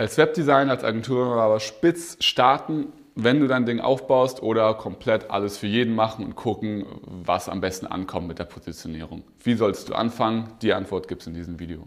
[0.00, 5.58] Als Webdesigner, als Agentur aber spitz starten, wenn du dein Ding aufbaust oder komplett alles
[5.58, 9.24] für jeden machen und gucken, was am besten ankommt mit der Positionierung.
[9.44, 10.54] Wie sollst du anfangen?
[10.62, 11.86] Die Antwort gibt es in diesem Video.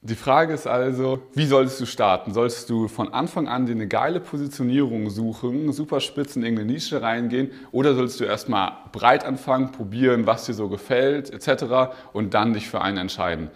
[0.00, 2.34] Die Frage ist also, wie solltest du starten?
[2.34, 7.00] Solltest du von Anfang an dir eine geile Positionierung suchen, super spitz in irgendeine Nische
[7.00, 11.92] reingehen oder sollst du erstmal breit anfangen, probieren, was dir so gefällt etc.
[12.12, 13.52] und dann dich für einen entscheiden?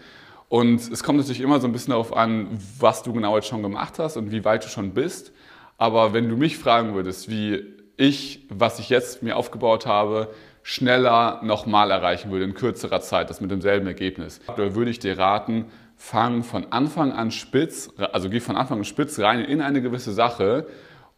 [0.48, 3.62] Und es kommt natürlich immer so ein bisschen darauf an, was du genau jetzt schon
[3.62, 5.32] gemacht hast und wie weit du schon bist.
[5.76, 7.64] Aber wenn du mich fragen würdest, wie
[7.96, 10.30] ich, was ich jetzt mir aufgebaut habe,
[10.62, 15.18] schneller nochmal erreichen würde in kürzerer Zeit, das mit demselben Ergebnis, da würde ich dir
[15.18, 15.66] raten,
[15.96, 20.12] fang von Anfang an spitz, also geh von Anfang an spitz rein in eine gewisse
[20.12, 20.66] Sache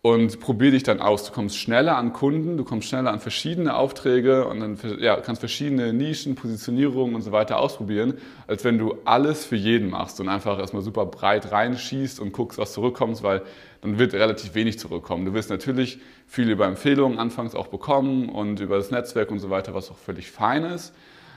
[0.09, 1.25] und probier dich dann aus.
[1.25, 5.41] Du kommst schneller an Kunden, du kommst schneller an verschiedene Aufträge und dann ja, kannst
[5.41, 8.15] verschiedene Nischen, Positionierungen und so weiter ausprobieren,
[8.47, 12.59] als wenn du alles für jeden machst und einfach erstmal super breit reinschießt und guckst,
[12.59, 13.43] was zurückkommt, weil
[13.83, 15.27] dann wird relativ wenig zurückkommen.
[15.27, 19.51] Du wirst natürlich viel über Empfehlungen anfangs auch bekommen und über das Netzwerk und so
[19.51, 20.95] weiter, was auch völlig fein ist.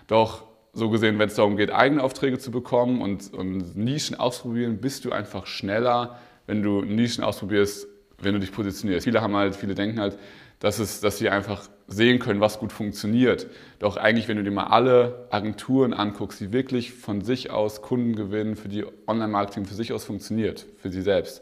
[0.07, 4.77] Doch so gesehen, wenn es darum geht, eigene Aufträge zu bekommen und, und Nischen ausprobieren,
[4.77, 7.87] bist du einfach schneller, wenn du Nischen ausprobierst,
[8.23, 9.03] wenn du dich positionierst.
[9.03, 10.17] Viele haben halt, viele denken halt,
[10.59, 13.47] dass, es, dass sie einfach sehen können, was gut funktioniert.
[13.79, 18.15] Doch eigentlich, wenn du dir mal alle Agenturen anguckst, die wirklich von sich aus Kunden
[18.15, 21.41] gewinnen, für die Online-Marketing für sich aus funktioniert, für sie selbst,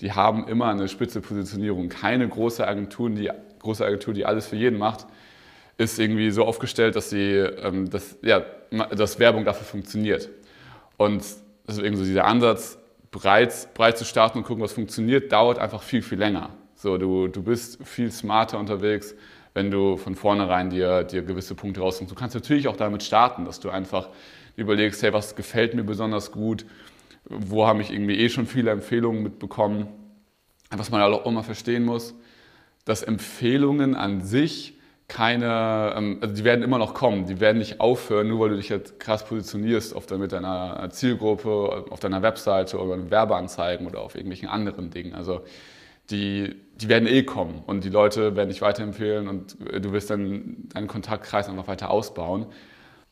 [0.00, 1.88] die haben immer eine spitze Positionierung.
[1.88, 5.06] Keine große Agentur, die, große Agentur, die alles für jeden macht,
[5.78, 8.44] ist irgendwie so aufgestellt, dass, sie, ähm, dass, ja,
[8.94, 10.28] dass Werbung dafür funktioniert.
[10.96, 11.24] Und
[11.66, 12.77] deswegen so dieser Ansatz,
[13.10, 16.50] breit, breit zu starten und gucken, was funktioniert, dauert einfach viel, viel länger.
[16.74, 19.14] So, du, du bist viel smarter unterwegs,
[19.54, 22.12] wenn du von vornherein dir, dir gewisse Punkte rausnimmst.
[22.12, 24.08] Du kannst natürlich auch damit starten, dass du einfach
[24.56, 26.64] überlegst, hey, was gefällt mir besonders gut,
[27.24, 29.88] wo habe ich irgendwie eh schon viele Empfehlungen mitbekommen.
[30.70, 32.14] Was man auch immer verstehen muss,
[32.84, 34.77] dass Empfehlungen an sich
[35.08, 38.56] keine, ähm, also die werden immer noch kommen, die werden nicht aufhören, nur weil du
[38.56, 44.00] dich jetzt krass positionierst auf mit deiner Zielgruppe, auf deiner Webseite oder in Werbeanzeigen oder
[44.00, 45.14] auf irgendwelchen anderen Dingen.
[45.14, 45.40] Also
[46.10, 50.68] die, die werden eh kommen und die Leute werden dich weiterempfehlen und du wirst dann
[50.74, 52.46] deinen Kontaktkreis einfach weiter ausbauen.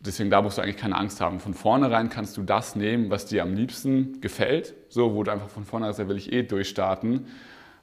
[0.01, 1.41] Deswegen da musst du eigentlich keine Angst haben.
[1.41, 5.49] Von vornherein kannst du das nehmen, was dir am liebsten gefällt, so wo du einfach
[5.49, 7.27] von vornherein sagst, will ich eh durchstarten,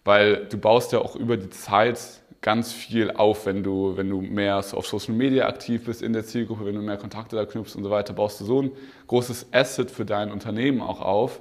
[0.04, 4.22] weil du baust ja auch über die Zeit ganz viel auf, wenn du, wenn du
[4.22, 7.76] mehr auf Social Media aktiv bist in der Zielgruppe, wenn du mehr Kontakte da knüpfst
[7.76, 8.72] und so weiter, baust du so ein
[9.08, 11.40] großes Asset für dein Unternehmen auch auf,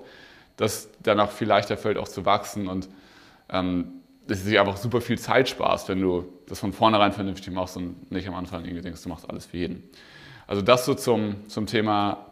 [0.56, 2.88] dass danach viel leichter fällt, auch zu wachsen und
[3.50, 3.94] ähm,
[4.28, 8.10] dass sich einfach super viel Zeit sparst, wenn du das von vornherein vernünftig machst und
[8.12, 9.82] nicht am Anfang irgendwie denkst, du machst alles für jeden.
[10.46, 12.26] Also das so zum, zum Thema,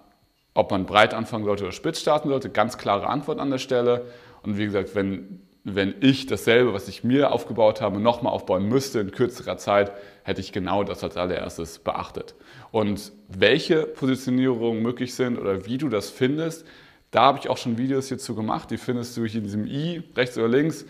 [0.54, 4.06] ob man breit anfangen sollte oder spitz starten sollte, ganz klare Antwort an der Stelle.
[4.42, 9.00] Und wie gesagt, wenn wenn ich dasselbe, was ich mir aufgebaut habe, nochmal aufbauen müsste
[9.00, 12.34] in kürzerer Zeit, hätte ich genau das als allererstes beachtet.
[12.70, 16.66] Und welche Positionierungen möglich sind oder wie du das findest,
[17.10, 18.70] da habe ich auch schon Videos hierzu gemacht.
[18.70, 20.86] Die findest du hier in diesem i, rechts oder links.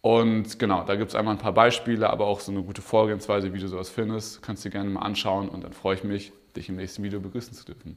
[0.00, 3.52] Und genau, da gibt es einmal ein paar Beispiele, aber auch so eine gute Vorgehensweise,
[3.54, 4.42] wie du sowas findest.
[4.42, 7.20] Kannst du dir gerne mal anschauen und dann freue ich mich, dich im nächsten Video
[7.20, 7.96] begrüßen zu dürfen.